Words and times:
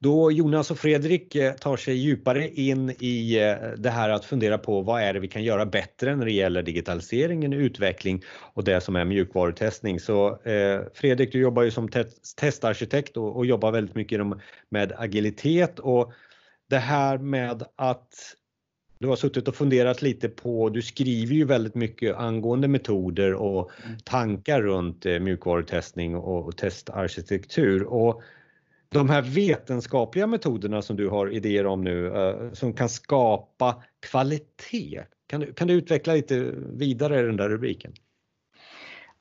då 0.00 0.32
Jonas 0.32 0.70
och 0.70 0.78
Fredrik 0.78 1.34
eh, 1.34 1.52
tar 1.54 1.76
sig 1.76 1.94
djupare 1.94 2.48
in 2.48 2.90
i 2.98 3.38
eh, 3.38 3.54
det 3.78 3.90
här 3.90 4.08
att 4.08 4.24
fundera 4.24 4.58
på 4.58 4.82
vad 4.82 5.02
är 5.02 5.12
det 5.12 5.20
vi 5.20 5.28
kan 5.28 5.44
göra 5.44 5.66
bättre 5.66 6.16
när 6.16 6.24
det 6.24 6.32
gäller 6.32 6.62
digitaliseringen, 6.62 7.52
utveckling 7.52 8.22
och 8.54 8.64
det 8.64 8.80
som 8.80 8.96
är 8.96 9.04
mjukvarutestning. 9.04 10.00
Så 10.00 10.42
eh, 10.42 10.80
Fredrik, 10.94 11.32
du 11.32 11.40
jobbar 11.40 11.62
ju 11.62 11.70
som 11.70 11.88
testarkitekt 12.36 13.16
och, 13.16 13.46
jobbar 13.46 13.72
väldigt 13.72 13.94
mycket 13.94 14.20
med 14.68 14.92
agilitet 14.96 15.78
och 15.78 16.12
det 16.70 16.78
här 16.78 17.18
med 17.18 17.62
att 17.76 18.14
du 18.98 19.06
har 19.06 19.16
suttit 19.16 19.48
och 19.48 19.54
funderat 19.54 20.02
lite 20.02 20.28
på, 20.28 20.68
du 20.68 20.82
skriver 20.82 21.34
ju 21.34 21.44
väldigt 21.44 21.74
mycket 21.74 22.16
angående 22.16 22.68
metoder 22.68 23.34
och 23.34 23.70
mm. 23.84 23.98
tankar 24.04 24.62
runt 24.62 25.04
mjukvarutestning 25.04 26.16
och 26.16 26.56
testarkitektur. 26.56 27.82
Och 27.82 28.22
de 28.88 29.10
här 29.10 29.22
vetenskapliga 29.22 30.26
metoderna 30.26 30.82
som 30.82 30.96
du 30.96 31.08
har 31.08 31.30
idéer 31.30 31.66
om 31.66 31.84
nu 31.84 32.06
eh, 32.06 32.52
som 32.52 32.72
kan 32.72 32.88
skapa 32.88 33.82
kvalitet. 34.00 35.02
Kan 35.26 35.40
du, 35.40 35.52
kan 35.52 35.68
du 35.68 35.74
utveckla 35.74 36.14
lite 36.14 36.52
vidare 36.72 37.22
den 37.22 37.36
där 37.36 37.48
rubriken? 37.48 37.92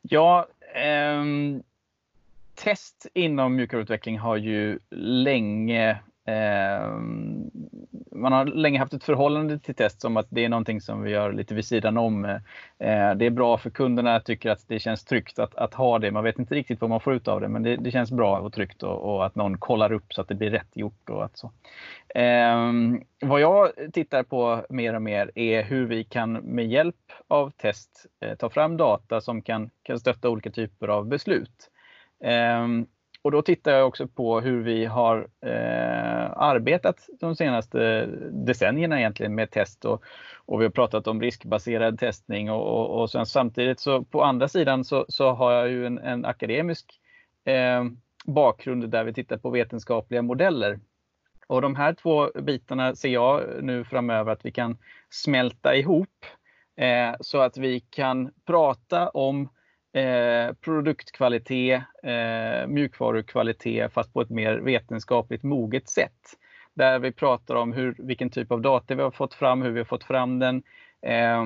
Ja, 0.02 0.48
eh, 0.76 1.24
test 2.56 3.08
inom 3.14 3.56
mjukvaruutveckling 3.56 4.20
har 4.20 4.38
ju 4.38 4.80
länge 4.92 6.00
Eh, 6.28 7.00
man 8.18 8.32
har 8.32 8.46
länge 8.46 8.80
haft 8.80 8.94
ett 8.94 9.04
förhållande 9.04 9.60
till 9.60 9.76
test 9.76 10.02
som 10.02 10.18
att 10.18 10.28
det 10.30 10.46
är 10.46 10.50
någonting 10.50 10.82
som 10.82 11.02
vi 11.02 11.12
gör 11.12 11.34
lite 11.34 11.56
vid 11.56 11.66
sidan 11.66 11.98
om. 11.98 12.26
Eh, 12.26 12.40
det 13.16 13.26
är 13.26 13.30
bra 13.30 13.58
för 13.58 13.70
kunderna, 13.70 14.20
tycker 14.20 14.50
att 14.50 14.68
det 14.68 14.80
känns 14.80 15.06
tryggt 15.06 15.40
att, 15.40 15.56
att 15.56 15.74
ha 15.74 16.00
det. 16.00 16.12
Man 16.12 16.24
vet 16.24 16.40
inte 16.40 16.56
riktigt 16.56 16.82
vad 16.82 16.90
man 16.90 17.00
får 17.00 17.14
ut 17.14 17.28
av 17.28 17.42
det, 17.42 17.48
men 17.48 17.64
det, 17.64 17.76
det 17.76 17.92
känns 17.92 18.12
bra 18.12 18.40
och 18.40 18.54
tryggt 18.54 18.84
och, 18.84 19.16
och, 19.16 19.26
att 19.26 19.36
någon 19.36 19.58
kollar 19.58 19.92
upp 19.92 20.14
så 20.14 20.22
att 20.22 20.28
det 20.28 20.36
blir 20.36 20.50
rätt 20.50 20.72
gjort. 20.74 21.10
Och 21.10 21.26
att 21.26 21.38
så. 21.38 21.52
Eh, 22.16 22.72
vad 23.22 23.42
jag 23.42 23.70
tittar 23.94 24.24
på 24.24 24.66
mer 24.70 24.94
och 24.94 25.02
mer 25.02 25.32
är 25.36 25.64
hur 25.64 25.86
vi 25.86 26.04
kan 26.04 26.34
med 26.34 26.68
hjälp 26.68 27.12
av 27.28 27.50
test 27.50 28.06
eh, 28.22 28.36
ta 28.36 28.50
fram 28.50 28.78
data 28.78 29.22
som 29.22 29.42
kan, 29.42 29.70
kan 29.84 30.00
stötta 30.00 30.30
olika 30.30 30.52
typer 30.52 30.88
av 30.88 31.08
beslut. 31.08 31.70
Um, 32.64 32.88
och 33.28 33.32
då 33.32 33.42
tittar 33.42 33.72
jag 33.72 33.88
också 33.88 34.08
på 34.08 34.40
hur 34.40 34.64
vi 34.64 34.86
har 34.86 35.28
eh, 35.42 36.32
arbetat 36.38 37.10
de 37.20 37.36
senaste 37.36 38.06
decennierna 38.32 39.00
egentligen 39.00 39.36
med 39.36 39.52
test 39.52 39.86
och, 39.86 40.04
och 40.46 40.62
vi 40.62 40.66
har 40.66 40.72
pratat 40.72 41.08
om 41.08 41.22
riskbaserad 41.22 42.00
testning 42.00 42.52
och, 42.52 42.62
och, 42.62 43.02
och 43.02 43.10
sen 43.10 43.26
samtidigt 43.26 43.80
så 43.80 44.04
på 44.04 44.24
andra 44.24 44.48
sidan 44.48 44.86
så, 44.86 45.06
så 45.10 45.32
har 45.32 45.52
jag 45.52 45.70
ju 45.70 45.86
en, 45.86 45.98
en 45.98 46.26
akademisk 46.26 47.00
eh, 47.46 47.86
bakgrund 48.26 48.90
där 48.90 49.04
vi 49.04 49.14
tittar 49.14 49.38
på 49.38 49.50
vetenskapliga 49.50 50.22
modeller. 50.22 50.80
Och 51.48 51.62
de 51.62 51.76
här 51.76 51.94
två 51.94 52.32
bitarna 52.42 52.96
ser 52.96 53.10
jag 53.10 53.44
nu 53.62 53.84
framöver 53.84 54.32
att 54.32 54.46
vi 54.46 54.52
kan 54.52 54.78
smälta 55.10 55.76
ihop 55.76 56.26
eh, 56.78 57.16
så 57.20 57.40
att 57.40 57.58
vi 57.58 57.80
kan 57.80 58.32
prata 58.46 59.10
om 59.10 59.50
Eh, 59.98 60.54
produktkvalitet, 60.54 61.84
eh, 62.04 62.68
mjukvarukvalitet 62.68 63.94
fast 63.94 64.14
på 64.14 64.22
ett 64.22 64.30
mer 64.30 64.58
vetenskapligt 64.58 65.44
moget 65.44 65.90
sätt. 65.90 66.38
Där 66.74 67.00
vi 67.00 67.12
pratar 67.12 67.56
om 67.56 67.74
hur, 67.74 67.96
vilken 68.00 68.30
typ 68.30 68.52
av 68.52 68.62
data 68.62 68.96
vi 68.96 69.02
har 69.04 69.12
fått 69.12 69.34
fram, 69.34 69.62
hur 69.62 69.72
vi 69.72 69.80
har 69.80 69.86
fått 69.86 70.04
fram 70.04 70.40
den. 70.40 70.64
Eh, 71.02 71.44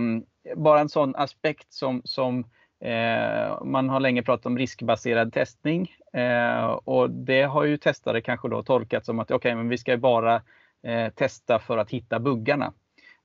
bara 0.55 0.79
en 0.79 0.89
sån 0.89 1.15
aspekt 1.15 1.73
som, 1.73 2.01
som 2.05 2.39
eh, 2.79 3.63
man 3.63 3.89
har 3.89 3.99
länge 3.99 4.23
pratat 4.23 4.45
om 4.45 4.57
riskbaserad 4.57 5.33
testning 5.33 5.91
eh, 6.13 6.65
och 6.65 7.09
det 7.09 7.43
har 7.43 7.63
ju 7.63 7.77
testare 7.77 8.21
kanske 8.21 8.49
då 8.49 8.63
tolkat 8.63 9.05
som 9.05 9.19
att 9.19 9.31
okay, 9.31 9.55
men 9.55 9.69
vi 9.69 9.77
ska 9.77 9.97
bara 9.97 10.41
eh, 10.83 11.09
testa 11.15 11.59
för 11.59 11.77
att 11.77 11.91
hitta 11.91 12.19
buggarna. 12.19 12.73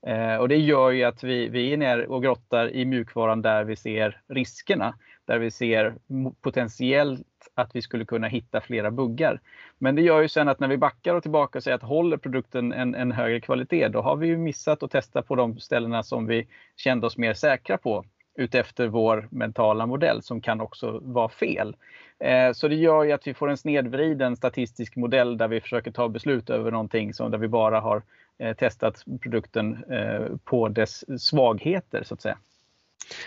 Eh, 0.07 0.37
och 0.37 0.49
det 0.49 0.57
gör 0.57 0.91
ju 0.91 1.05
att 1.05 1.25
vi, 1.25 1.49
vi 1.49 1.73
är 1.73 1.77
ner 1.77 2.11
och 2.11 2.23
grottar 2.23 2.75
i 2.75 2.85
mjukvaran 2.85 3.43
där 3.43 3.65
vi 3.65 3.77
ser 3.77 4.21
riskerna. 4.29 4.95
Där 5.25 5.39
vi 5.39 5.51
ser 5.51 5.95
potentiellt 6.41 7.27
att 7.55 7.77
vi 7.77 7.83
skulle 7.83 8.05
kunna 8.05 8.29
hitta 8.29 8.61
flera 8.61 8.91
buggar. 8.91 9.41
Men 9.79 9.95
det 9.95 10.03
gör 10.03 10.23
ju 10.23 10.29
sen 10.29 10.49
att 10.49 10.61
när 10.61 10.69
vi 10.69 10.79
backar 10.79 11.15
och 11.15 11.23
tillbaka 11.23 11.59
och 11.59 11.63
säger 11.63 11.75
att 11.75 11.83
håller 11.83 12.17
produkten 12.17 12.73
en, 12.73 12.95
en 12.95 13.13
högre 13.13 13.41
kvalitet, 13.41 13.89
då 13.89 14.01
har 14.01 14.17
vi 14.17 14.27
ju 14.27 14.37
missat 14.37 14.83
att 14.83 14.91
testa 14.91 15.23
på 15.23 15.35
de 15.35 15.59
ställena 15.59 16.03
som 16.03 16.27
vi 16.27 16.49
kände 16.77 17.07
oss 17.07 17.19
mer 17.19 17.35
säkra 17.35 17.79
på 17.79 18.05
utefter 18.37 18.87
vår 18.87 19.29
mentala 19.31 19.87
modell 19.87 20.23
som 20.23 20.41
kan 20.41 20.61
också 20.61 21.01
vara 21.03 21.29
fel. 21.29 21.77
Eh, 22.19 22.53
så 22.53 22.69
det 22.69 22.75
gör 22.75 23.05
ju 23.05 23.13
att 23.13 23.27
vi 23.27 23.35
får 23.35 23.51
en 23.51 23.57
snedvriden 23.57 24.37
statistisk 24.37 24.97
modell 24.97 25.39
där 25.39 25.49
vi 25.49 25.61
försöker 25.61 25.91
ta 25.91 26.09
beslut 26.09 26.51
över 26.51 26.71
någonting 26.71 27.15
som 27.15 27.31
där 27.31 27.39
vi 27.39 27.49
bara 27.49 27.81
har 27.81 28.03
eh, 28.39 28.57
testat 28.57 29.05
produkten 29.21 29.85
eh, 29.91 30.37
på 30.45 30.69
dess 30.69 31.05
svagheter 31.23 32.03
så 32.03 32.15
att 32.15 32.23
säga. 32.23 32.39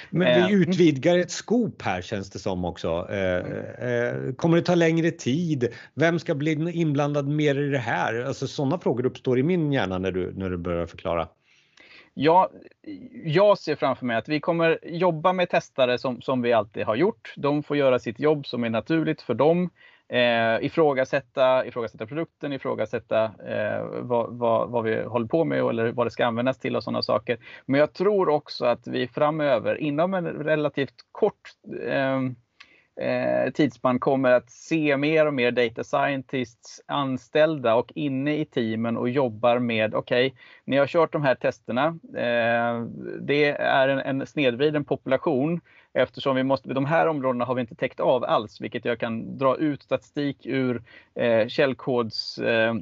Men 0.10 0.28
vi 0.28 0.56
mm. 0.56 0.62
utvidgar 0.62 1.18
ett 1.18 1.32
skop 1.32 1.82
här 1.82 2.02
känns 2.02 2.30
det 2.30 2.40
som 2.40 2.66
också. 2.66 3.08
Kommer 4.38 4.56
det 4.56 4.62
ta 4.62 4.76
längre 4.76 5.12
tid? 5.12 5.68
Vem 5.94 6.20
ska 6.20 6.36
bli 6.36 6.72
inblandad 6.72 7.28
mer 7.28 7.60
i 7.60 7.70
det 7.70 7.78
här? 7.78 8.24
Alltså 8.24 8.48
sådana 8.48 8.80
frågor 8.80 9.06
uppstår 9.06 9.40
i 9.40 9.44
min 9.44 9.72
hjärna 9.72 9.98
när 9.98 10.12
du, 10.12 10.34
när 10.36 10.50
du 10.50 10.58
börjar 10.58 10.86
förklara. 10.86 11.28
Ja, 12.14 12.50
jag 13.24 13.58
ser 13.58 13.76
framför 13.76 14.06
mig 14.06 14.18
att 14.18 14.30
vi 14.30 14.40
kommer 14.40 14.80
jobba 14.84 15.34
med 15.34 15.50
testare 15.50 15.98
som, 15.98 16.22
som 16.22 16.42
vi 16.42 16.54
alltid 16.54 16.86
har 16.86 16.96
gjort. 16.96 17.34
De 17.38 17.64
får 17.64 17.78
göra 17.78 18.00
sitt 18.00 18.20
jobb 18.20 18.48
som 18.48 18.64
är 18.64 18.70
naturligt 18.70 19.22
för 19.22 19.34
dem. 19.34 19.70
Eh, 20.10 20.66
ifrågasätta, 20.66 21.66
ifrågasätta 21.66 22.06
produkten, 22.06 22.54
ifrågasätta 22.54 23.24
eh, 23.24 23.86
vad, 24.02 24.38
vad, 24.38 24.70
vad, 24.70 24.84
vi 24.84 25.04
håller 25.04 25.28
på 25.28 25.46
med 25.46 25.60
eller 25.60 25.92
vad 25.92 26.08
det 26.08 26.12
ska 26.12 26.26
användas 26.26 26.60
till 26.60 26.76
och 26.76 26.84
sådana 26.84 27.02
saker. 27.02 27.38
Men 27.66 27.80
jag 27.80 27.94
tror 27.94 28.30
också 28.30 28.66
att 28.66 28.88
vi 28.88 29.08
framöver 29.08 29.76
inom 29.76 30.14
en 30.14 30.26
relativt 30.28 30.96
kort 31.12 31.50
eh, 31.88 32.20
eh, 33.02 33.52
tidsspann 33.52 34.00
kommer 34.00 34.32
att 34.32 34.50
se 34.50 34.98
mer 34.98 35.26
och 35.26 35.34
mer 35.34 35.52
data 35.52 35.84
scientists 35.84 36.82
anställda 36.86 37.76
och 37.76 37.92
inne 37.96 38.38
i 38.38 38.46
teamen 38.46 38.98
och 38.98 39.10
jobbar 39.10 39.60
med, 39.60 39.96
okej, 39.96 40.28
okay, 40.28 40.40
ni 40.66 40.78
har 40.78 40.88
kört 40.88 41.14
de 41.14 41.24
här 41.24 41.36
testerna. 41.36 41.88
Eh, 42.16 42.82
det 43.22 43.46
är 43.60 43.88
en, 43.88 44.00
en 44.00 44.28
snedvriden 44.28 44.86
population 44.86 45.62
eftersom 45.94 46.36
vi 46.36 46.44
måste, 46.44 46.74
de 46.74 46.86
här 46.86 47.08
områdena 47.08 47.46
har 47.46 47.56
vi 47.56 47.62
inte 47.62 47.76
täckt 47.76 48.00
av 48.00 48.24
alls, 48.24 48.62
vilket 48.62 48.86
jag 48.86 49.00
kan 49.00 49.38
dra 49.38 49.58
ut 49.58 49.84
statistik 49.84 50.46
ur 50.46 50.84
eh, 51.16 51.48
källkods 51.48 52.38
eh, 52.38 52.74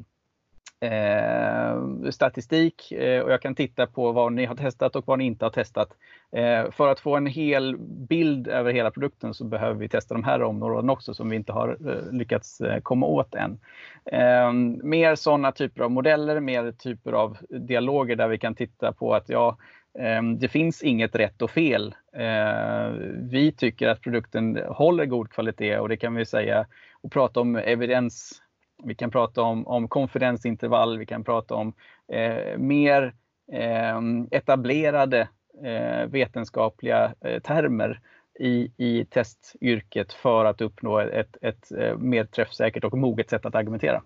eh, 0.80 2.10
statistik 2.12 2.92
eh, 2.92 3.22
och 3.22 3.32
jag 3.32 3.42
kan 3.42 3.56
titta 3.56 3.88
på 3.88 4.12
vad 4.12 4.34
ni 4.34 4.46
har 4.46 4.56
testat 4.56 4.96
och 4.96 5.08
vad 5.08 5.20
ni 5.20 5.26
inte 5.26 5.46
har 5.46 5.50
testat. 5.50 5.90
Eh, 6.32 6.72
för 6.72 6.88
att 6.88 7.00
få 7.00 7.16
en 7.16 7.26
hel 7.26 7.78
bild 7.80 8.48
över 8.48 8.74
hela 8.74 8.92
produkten 8.92 9.34
så 9.34 9.44
behöver 9.44 9.80
vi 9.80 9.90
testa 9.90 10.14
de 10.14 10.24
här 10.24 10.44
områdena 10.44 10.94
också 10.94 11.14
som 11.14 11.30
vi 11.30 11.36
inte 11.36 11.52
har 11.52 11.78
eh, 11.90 12.12
lyckats 12.12 12.62
eh, 12.62 12.80
komma 12.80 13.06
åt 13.06 13.36
än. 13.36 13.60
Eh, 14.06 14.52
mer 14.84 15.16
sådana 15.16 15.52
typer 15.52 15.84
av 15.84 15.92
modeller, 15.92 16.40
mer 16.40 16.72
typer 16.72 17.14
av 17.14 17.38
dialoger 17.50 18.16
där 18.16 18.28
vi 18.28 18.38
kan 18.38 18.56
titta 18.56 18.92
på 18.92 19.14
att 19.14 19.30
ja, 19.30 19.58
eh, 20.00 20.24
det 20.24 20.48
finns 20.48 20.84
inget 20.84 21.16
rätt 21.16 21.42
och 21.42 21.52
fel. 21.52 21.96
Eh, 22.14 22.92
vi 23.32 23.54
tycker 23.58 23.88
att 23.88 24.02
produkten 24.02 24.60
håller 24.68 25.06
god 25.06 25.30
kvalitet 25.30 25.78
och 25.78 25.90
det 25.90 25.98
kan 25.98 26.16
vi 26.16 26.26
säga 26.26 26.66
och 27.02 27.12
prata 27.12 27.40
om 27.40 27.56
evidens 27.56 28.42
vi 28.84 28.96
kan 28.96 29.12
prata 29.12 29.42
om, 29.42 29.68
om 29.68 29.88
konfidensintervall, 29.88 30.98
vi 30.98 31.06
kan 31.06 31.24
prata 31.24 31.56
om 31.56 31.74
eh, 32.12 32.58
mer 32.58 33.14
eh, 33.52 34.02
etablerade 34.32 35.28
eh, 35.64 36.08
vetenskapliga 36.08 37.14
eh, 37.22 37.42
termer 37.42 38.02
i, 38.40 38.72
i 38.78 39.06
testyrket 39.06 40.14
för 40.14 40.46
att 40.46 40.62
uppnå 40.62 41.00
ett, 41.00 41.14
ett, 41.14 41.38
ett 41.42 41.72
eh, 41.72 41.98
mer 41.98 42.26
träffsäkert 42.26 42.84
och 42.84 42.98
moget 42.98 43.30
sätt 43.30 43.46
att 43.46 43.56
argumentera. 43.56 44.04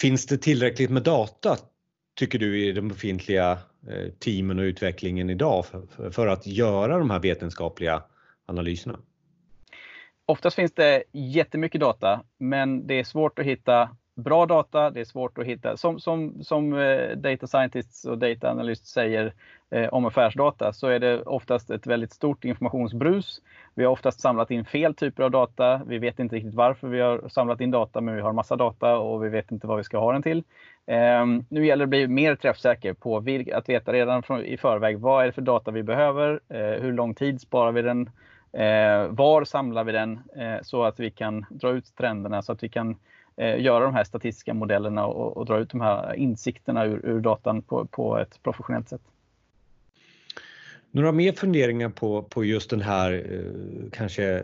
Finns 0.00 0.26
det 0.26 0.38
tillräckligt 0.38 0.90
med 0.90 1.02
data 1.02 1.56
tycker 2.14 2.38
du 2.38 2.64
i 2.64 2.72
de 2.72 2.88
befintliga 2.88 3.50
eh, 3.88 4.12
teamen 4.18 4.58
och 4.58 4.62
utvecklingen 4.62 5.30
idag 5.30 5.66
för, 5.66 6.10
för 6.10 6.26
att 6.26 6.46
göra 6.46 6.98
de 6.98 7.10
här 7.10 7.20
vetenskapliga 7.20 8.02
analyserna? 8.46 8.98
Oftast 10.26 10.56
finns 10.56 10.72
det 10.72 11.02
jättemycket 11.12 11.80
data, 11.80 12.24
men 12.38 12.86
det 12.86 12.94
är 12.94 13.04
svårt 13.04 13.38
att 13.38 13.44
hitta 13.44 13.96
bra 14.14 14.46
data, 14.46 14.90
det 14.90 15.00
är 15.00 15.04
svårt 15.04 15.38
att 15.38 15.46
hitta. 15.46 15.76
Som, 15.76 16.00
som, 16.00 16.44
som 16.44 16.72
eh, 16.74 17.16
data 17.16 17.46
scientists 17.46 18.04
och 18.04 18.18
data 18.18 18.50
analysts 18.50 18.90
säger 18.90 19.32
eh, 19.70 19.88
om 19.88 20.04
affärsdata 20.04 20.72
så 20.72 20.86
är 20.86 20.98
det 20.98 21.22
oftast 21.22 21.70
ett 21.70 21.86
väldigt 21.86 22.12
stort 22.12 22.44
informationsbrus. 22.44 23.42
Vi 23.74 23.84
har 23.84 23.92
oftast 23.92 24.20
samlat 24.20 24.50
in 24.50 24.64
fel 24.64 24.94
typer 24.94 25.22
av 25.22 25.30
data. 25.30 25.80
Vi 25.86 25.98
vet 25.98 26.18
inte 26.18 26.36
riktigt 26.36 26.54
varför 26.54 26.88
vi 26.88 27.00
har 27.00 27.28
samlat 27.28 27.60
in 27.60 27.70
data, 27.70 28.00
men 28.00 28.14
vi 28.14 28.20
har 28.20 28.32
massa 28.32 28.56
data 28.56 28.96
och 28.96 29.24
vi 29.24 29.28
vet 29.28 29.52
inte 29.52 29.66
vad 29.66 29.76
vi 29.76 29.84
ska 29.84 29.98
ha 29.98 30.12
den 30.12 30.22
till. 30.22 30.44
Eh, 30.86 31.26
nu 31.48 31.66
gäller 31.66 31.76
det 31.76 31.84
att 31.84 31.90
bli 31.90 32.08
mer 32.08 32.34
träffsäker 32.34 32.92
på 32.92 33.16
att 33.52 33.68
veta 33.68 33.92
redan 33.92 34.22
från, 34.22 34.44
i 34.44 34.56
förväg 34.56 34.98
vad 34.98 35.22
är 35.22 35.26
det 35.26 35.32
för 35.32 35.42
data 35.42 35.70
vi 35.70 35.82
behöver, 35.82 36.40
eh, 36.48 36.82
hur 36.82 36.92
lång 36.92 37.14
tid 37.14 37.40
sparar 37.40 37.72
vi 37.72 37.82
den, 37.82 38.10
eh, 38.52 39.06
var 39.08 39.44
samlar 39.44 39.84
vi 39.84 39.92
den 39.92 40.20
eh, 40.36 40.62
så 40.62 40.84
att 40.84 41.00
vi 41.00 41.10
kan 41.10 41.46
dra 41.50 41.70
ut 41.70 41.96
trenderna 41.96 42.42
så 42.42 42.52
att 42.52 42.62
vi 42.62 42.68
kan 42.68 42.96
göra 43.44 43.84
de 43.84 43.94
här 43.94 44.04
statistiska 44.04 44.54
modellerna 44.54 45.06
och, 45.06 45.36
och 45.36 45.46
dra 45.46 45.58
ut 45.58 45.70
de 45.70 45.80
här 45.80 46.14
insikterna 46.14 46.84
ur, 46.84 47.06
ur 47.06 47.20
datan 47.20 47.62
på, 47.62 47.86
på 47.86 48.18
ett 48.18 48.42
professionellt 48.42 48.88
sätt. 48.88 49.02
Några 50.90 51.12
mer 51.12 51.32
funderingar 51.32 51.88
på, 51.88 52.22
på 52.22 52.44
just 52.44 52.70
den 52.70 52.80
här 52.80 53.42
kanske 53.92 54.42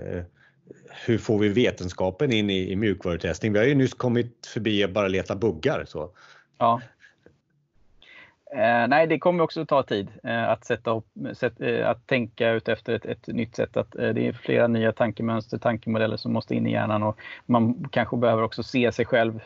hur 1.06 1.18
får 1.18 1.38
vi 1.38 1.48
vetenskapen 1.48 2.32
in 2.32 2.50
i, 2.50 2.72
i 2.72 2.76
mjukvarutestning? 2.76 3.52
Vi 3.52 3.58
har 3.58 3.66
ju 3.66 3.74
nyss 3.74 3.94
kommit 3.94 4.46
förbi 4.46 4.84
att 4.84 4.90
bara 4.90 5.08
leta 5.08 5.36
buggar. 5.36 5.84
Så. 5.88 6.10
Ja. 6.58 6.80
Eh, 8.52 8.88
nej, 8.88 9.06
det 9.06 9.18
kommer 9.18 9.44
också 9.44 9.66
ta 9.66 9.82
tid 9.82 10.08
eh, 10.24 10.48
att, 10.48 10.64
sätta 10.64 10.90
upp, 10.90 11.06
sätt, 11.34 11.60
eh, 11.60 11.88
att 11.88 12.06
tänka 12.06 12.50
ut 12.50 12.68
efter 12.68 12.92
ett, 12.92 13.04
ett 13.04 13.26
nytt 13.26 13.56
sätt. 13.56 13.76
Att, 13.76 13.96
eh, 13.96 14.08
det 14.08 14.28
är 14.28 14.32
flera 14.32 14.66
nya 14.66 14.92
tankemönster, 14.92 15.58
tankemodeller 15.58 16.16
som 16.16 16.32
måste 16.32 16.54
in 16.54 16.66
i 16.66 16.72
hjärnan 16.72 17.02
och 17.02 17.18
man 17.46 17.88
kanske 17.90 18.16
behöver 18.16 18.42
också 18.42 18.62
se 18.62 18.92
sig 18.92 19.04
själv 19.04 19.40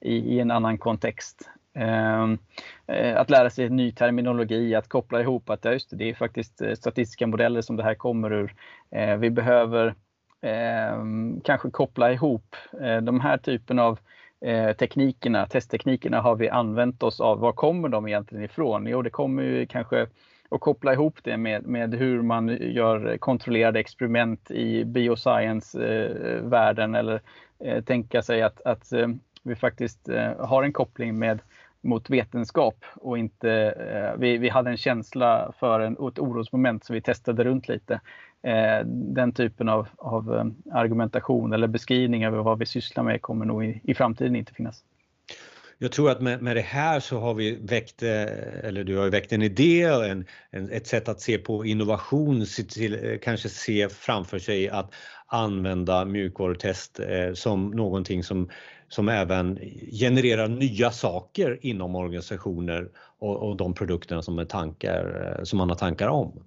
i, 0.00 0.14
i 0.14 0.40
en 0.40 0.50
annan 0.50 0.78
kontext. 0.78 1.50
Ehm, 1.74 2.38
eh, 2.86 3.16
att 3.20 3.30
lära 3.30 3.50
sig 3.50 3.66
en 3.66 3.76
ny 3.76 3.92
terminologi, 3.92 4.74
att 4.74 4.88
koppla 4.88 5.20
ihop 5.20 5.50
att 5.50 5.64
ja 5.64 5.72
just 5.72 5.90
det, 5.90 5.96
det 5.96 6.10
är 6.10 6.14
faktiskt 6.14 6.60
eh, 6.60 6.74
statistiska 6.74 7.26
modeller 7.26 7.62
som 7.62 7.76
det 7.76 7.82
här 7.82 7.94
kommer 7.94 8.32
ur. 8.32 8.54
Eh, 8.90 9.16
vi 9.16 9.30
behöver 9.30 9.94
ehm, 10.42 11.40
kanske 11.44 11.70
koppla 11.70 12.12
ihop 12.12 12.56
eh, 12.80 12.96
de 12.96 13.20
här 13.20 13.38
typen 13.38 13.78
av 13.78 13.98
eh, 14.40 14.72
teknikerna, 14.72 15.46
testteknikerna 15.46 16.20
har 16.20 16.36
vi 16.36 16.48
använt 16.48 17.02
oss 17.02 17.20
av. 17.20 17.38
Var 17.38 17.52
kommer 17.52 17.88
de 17.88 18.08
egentligen 18.08 18.44
ifrån? 18.44 18.86
Jo, 18.86 19.02
det 19.02 19.10
kommer 19.10 19.42
ju 19.42 19.66
kanske 19.66 20.06
att 20.50 20.60
koppla 20.60 20.92
ihop 20.92 21.18
det 21.22 21.36
med, 21.36 21.66
med 21.66 21.94
hur 21.94 22.22
man 22.22 22.48
gör 22.48 23.16
kontrollerade 23.16 23.80
experiment 23.80 24.50
i 24.50 24.84
bioscience-världen 24.84 26.94
eh, 26.94 27.00
eller 27.00 27.20
eh, 27.64 27.84
tänka 27.84 28.22
sig 28.22 28.42
att, 28.42 28.62
att 28.62 28.92
eh, 28.92 29.08
vi 29.42 29.56
faktiskt 29.56 30.08
eh, 30.08 30.46
har 30.46 30.62
en 30.62 30.72
koppling 30.72 31.18
med 31.18 31.40
mot 31.80 32.10
vetenskap 32.10 32.84
och 32.94 33.18
inte, 33.18 33.74
vi, 34.18 34.38
vi 34.38 34.48
hade 34.48 34.70
en 34.70 34.76
känsla 34.76 35.52
för 35.58 35.80
en, 35.80 35.92
ett 35.92 36.18
orosmoment 36.18 36.84
så 36.84 36.92
vi 36.92 37.00
testade 37.00 37.44
runt 37.44 37.68
lite. 37.68 38.00
Eh, 38.42 38.86
den 38.86 39.32
typen 39.32 39.68
av, 39.68 39.88
av 39.96 40.34
eh, 40.34 40.76
argumentation 40.78 41.52
eller 41.52 41.66
beskrivning 41.66 42.24
över 42.24 42.38
vad 42.38 42.58
vi 42.58 42.66
sysslar 42.66 43.04
med 43.04 43.22
kommer 43.22 43.44
nog 43.44 43.64
i, 43.64 43.80
i 43.84 43.94
framtiden 43.94 44.36
inte 44.36 44.54
finnas. 44.54 44.84
Jag 45.80 45.92
tror 45.92 46.10
att 46.10 46.20
med, 46.20 46.42
med 46.42 46.56
det 46.56 46.62
här 46.62 47.00
så 47.00 47.18
har 47.18 47.34
vi 47.34 47.58
väckt, 47.60 48.02
eh, 48.02 48.22
eller 48.64 48.84
du 48.84 48.96
har 48.96 49.08
väckt 49.08 49.32
en 49.32 49.42
idé 49.42 49.82
en, 49.82 50.26
en, 50.50 50.70
ett 50.70 50.86
sätt 50.86 51.08
att 51.08 51.20
se 51.20 51.38
på 51.38 51.64
innovation, 51.64 52.46
se 52.46 52.62
till, 52.62 53.18
kanske 53.22 53.48
se 53.48 53.88
framför 53.88 54.38
sig 54.38 54.68
att 54.68 54.94
använda 55.26 56.04
mjukvarutest 56.04 57.00
eh, 57.00 57.32
som 57.34 57.70
någonting 57.70 58.24
som, 58.24 58.50
som 58.88 59.08
även 59.08 59.58
genererar 59.92 60.48
nya 60.48 60.90
saker 60.90 61.58
inom 61.62 61.94
organisationer 61.94 62.88
och, 63.18 63.36
och 63.36 63.56
de 63.56 63.74
produkterna 63.74 64.22
som, 64.22 64.38
är 64.38 64.44
tankar, 64.44 65.40
som 65.44 65.58
man 65.58 65.68
har 65.68 65.76
tankar 65.76 66.08
om. 66.08 66.42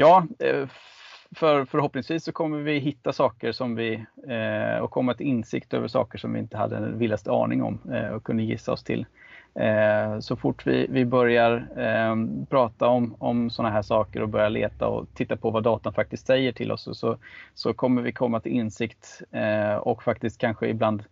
Ja, 0.00 0.26
eh, 0.38 0.66
för 1.34 1.64
förhoppningsvis 1.64 2.24
så 2.24 2.32
kommer 2.32 2.58
vi 2.58 2.78
hitta 2.78 3.12
saker 3.12 3.52
som 3.52 3.74
vi 3.74 4.04
eh, 4.28 4.82
och 4.82 4.90
komma 4.90 5.14
till 5.14 5.26
insikt 5.26 5.74
över 5.74 5.88
saker 5.88 6.18
som 6.18 6.32
vi 6.32 6.38
inte 6.38 6.56
hade 6.56 6.76
en 6.76 6.98
vildaste 6.98 7.32
aning 7.32 7.62
om 7.62 7.78
eh, 7.92 8.08
och 8.08 8.24
kunde 8.24 8.42
gissa 8.42 8.72
oss 8.72 8.84
till. 8.84 9.06
Eh, 9.54 10.18
så 10.20 10.36
fort 10.36 10.66
vi, 10.66 10.86
vi 10.90 11.04
börjar 11.04 11.68
eh, 11.76 12.16
prata 12.50 12.86
om, 12.86 13.14
om 13.18 13.50
sådana 13.50 13.74
här 13.74 13.82
saker 13.82 14.22
och 14.22 14.28
börjar 14.28 14.50
leta 14.50 14.88
och 14.88 15.06
titta 15.14 15.36
på 15.36 15.50
vad 15.50 15.62
datan 15.62 15.92
faktiskt 15.92 16.26
säger 16.26 16.52
till 16.52 16.72
oss 16.72 16.88
så, 16.92 17.16
så 17.54 17.74
kommer 17.74 18.02
vi 18.02 18.12
komma 18.12 18.40
till 18.40 18.52
insikt 18.52 19.22
och 19.80 20.02
faktiskt 20.02 20.40
kanske 20.40 20.68
ibland 20.68 21.04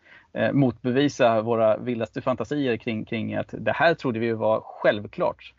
motbevisa 0.53 1.43
våra 1.43 1.77
vildaste 1.77 2.21
fantasier 2.21 2.77
kring, 2.77 3.05
kring 3.05 3.35
att 3.35 3.55
det 3.59 3.73
här 3.73 3.95
trodde 3.95 4.19
vi 4.19 4.33
var 4.33 4.61
självklart 4.65 5.55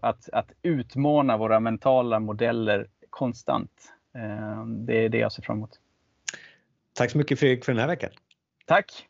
att, 0.00 0.28
att 0.28 0.52
utmana 0.62 1.36
våra 1.36 1.60
mentala 1.60 2.20
modeller 2.20 2.88
konstant. 3.10 3.92
Eh, 4.14 4.66
det 4.66 5.04
är 5.04 5.08
det 5.08 5.18
jag 5.18 5.32
ser 5.32 5.42
fram 5.42 5.56
emot. 5.56 5.80
Tack 6.92 7.10
så 7.10 7.18
mycket 7.18 7.38
Fredrik 7.38 7.64
för 7.64 7.72
den 7.72 7.80
här 7.80 7.88
veckan. 7.88 8.10
Tack! 8.66 9.08